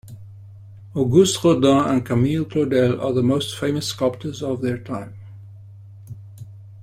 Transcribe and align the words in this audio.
Auguste 0.95 1.43
Rodin 1.43 1.85
and 1.85 2.03
Camille 2.03 2.43
Claudel 2.43 2.99
are 2.99 3.13
the 3.13 3.21
most 3.21 3.55
famous 3.55 3.85
sculptors 3.89 4.41
of 4.41 4.63
their 4.63 4.79
time. 4.79 5.13